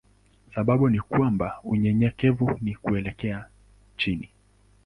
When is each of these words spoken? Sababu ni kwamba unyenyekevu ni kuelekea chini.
Sababu 0.55 0.89
ni 0.89 0.99
kwamba 0.99 1.57
unyenyekevu 1.63 2.57
ni 2.61 2.75
kuelekea 2.75 3.45
chini. 3.97 4.29